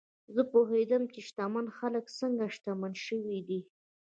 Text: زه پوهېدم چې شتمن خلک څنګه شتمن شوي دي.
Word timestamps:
زه 0.35 0.41
پوهېدم 0.51 1.03
چې 1.13 1.19
شتمن 1.27 1.65
خلک 1.77 2.05
څنګه 2.19 2.45
شتمن 2.55 2.93
شوي 3.05 3.39
دي. 3.47 3.61